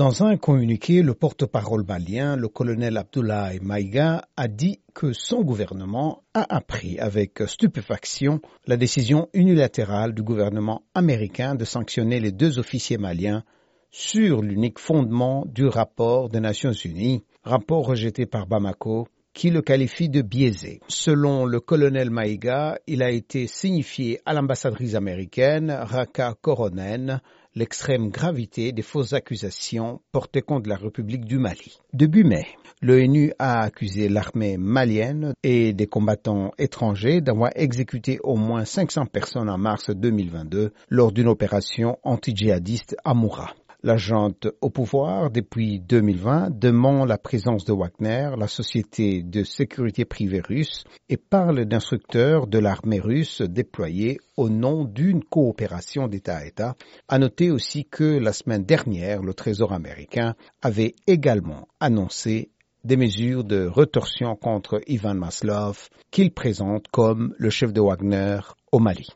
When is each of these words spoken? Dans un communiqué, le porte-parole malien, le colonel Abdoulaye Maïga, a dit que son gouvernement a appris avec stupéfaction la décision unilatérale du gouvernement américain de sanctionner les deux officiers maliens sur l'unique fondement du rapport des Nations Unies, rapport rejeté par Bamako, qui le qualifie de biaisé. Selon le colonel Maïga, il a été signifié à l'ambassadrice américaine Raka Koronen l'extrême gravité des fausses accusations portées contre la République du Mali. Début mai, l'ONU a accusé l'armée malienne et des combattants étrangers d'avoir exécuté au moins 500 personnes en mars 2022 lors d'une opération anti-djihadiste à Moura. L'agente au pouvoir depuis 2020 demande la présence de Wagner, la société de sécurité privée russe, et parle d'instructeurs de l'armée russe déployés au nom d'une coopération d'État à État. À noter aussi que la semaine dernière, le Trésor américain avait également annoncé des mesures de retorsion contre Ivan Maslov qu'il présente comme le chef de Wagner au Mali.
Dans 0.00 0.22
un 0.24 0.38
communiqué, 0.38 1.02
le 1.02 1.12
porte-parole 1.12 1.84
malien, 1.86 2.34
le 2.34 2.48
colonel 2.48 2.96
Abdoulaye 2.96 3.60
Maïga, 3.60 4.22
a 4.34 4.48
dit 4.48 4.80
que 4.94 5.12
son 5.12 5.42
gouvernement 5.42 6.22
a 6.32 6.56
appris 6.56 6.98
avec 6.98 7.42
stupéfaction 7.46 8.40
la 8.66 8.78
décision 8.78 9.28
unilatérale 9.34 10.14
du 10.14 10.22
gouvernement 10.22 10.84
américain 10.94 11.54
de 11.54 11.66
sanctionner 11.66 12.18
les 12.18 12.32
deux 12.32 12.58
officiers 12.58 12.96
maliens 12.96 13.44
sur 13.90 14.40
l'unique 14.40 14.78
fondement 14.78 15.44
du 15.46 15.66
rapport 15.66 16.30
des 16.30 16.40
Nations 16.40 16.72
Unies, 16.72 17.22
rapport 17.44 17.84
rejeté 17.84 18.24
par 18.24 18.46
Bamako, 18.46 19.06
qui 19.32 19.50
le 19.50 19.62
qualifie 19.62 20.08
de 20.08 20.22
biaisé. 20.22 20.80
Selon 20.88 21.46
le 21.46 21.60
colonel 21.60 22.10
Maïga, 22.10 22.78
il 22.86 23.02
a 23.02 23.10
été 23.10 23.46
signifié 23.46 24.20
à 24.26 24.34
l'ambassadrice 24.34 24.94
américaine 24.94 25.70
Raka 25.70 26.34
Koronen 26.40 27.20
l'extrême 27.54 28.10
gravité 28.10 28.72
des 28.72 28.82
fausses 28.82 29.12
accusations 29.12 30.00
portées 30.12 30.42
contre 30.42 30.68
la 30.68 30.76
République 30.76 31.24
du 31.24 31.38
Mali. 31.38 31.78
Début 31.92 32.24
mai, 32.24 32.46
l'ONU 32.80 33.32
a 33.38 33.60
accusé 33.62 34.08
l'armée 34.08 34.56
malienne 34.56 35.34
et 35.42 35.72
des 35.72 35.86
combattants 35.86 36.52
étrangers 36.58 37.20
d'avoir 37.20 37.50
exécuté 37.56 38.18
au 38.22 38.36
moins 38.36 38.64
500 38.64 39.06
personnes 39.06 39.50
en 39.50 39.58
mars 39.58 39.90
2022 39.90 40.72
lors 40.88 41.12
d'une 41.12 41.28
opération 41.28 41.98
anti-djihadiste 42.04 42.96
à 43.04 43.14
Moura. 43.14 43.54
L'agente 43.82 44.46
au 44.60 44.68
pouvoir 44.68 45.30
depuis 45.30 45.80
2020 45.80 46.50
demande 46.50 47.08
la 47.08 47.16
présence 47.16 47.64
de 47.64 47.72
Wagner, 47.72 48.28
la 48.36 48.46
société 48.46 49.22
de 49.22 49.42
sécurité 49.42 50.04
privée 50.04 50.42
russe, 50.46 50.84
et 51.08 51.16
parle 51.16 51.64
d'instructeurs 51.64 52.46
de 52.46 52.58
l'armée 52.58 53.00
russe 53.00 53.40
déployés 53.40 54.18
au 54.36 54.50
nom 54.50 54.84
d'une 54.84 55.24
coopération 55.24 56.08
d'État 56.08 56.36
à 56.36 56.44
État. 56.44 56.76
À 57.08 57.18
noter 57.18 57.50
aussi 57.50 57.86
que 57.86 58.18
la 58.18 58.34
semaine 58.34 58.64
dernière, 58.64 59.22
le 59.22 59.32
Trésor 59.32 59.72
américain 59.72 60.34
avait 60.60 60.94
également 61.06 61.66
annoncé 61.80 62.50
des 62.84 62.98
mesures 62.98 63.44
de 63.44 63.66
retorsion 63.66 64.36
contre 64.36 64.82
Ivan 64.88 65.14
Maslov 65.14 65.88
qu'il 66.10 66.32
présente 66.32 66.88
comme 66.88 67.34
le 67.38 67.48
chef 67.48 67.72
de 67.72 67.80
Wagner 67.80 68.40
au 68.72 68.78
Mali. 68.78 69.06